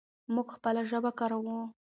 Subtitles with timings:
[0.33, 1.59] موږ خپله ژبه کاروو.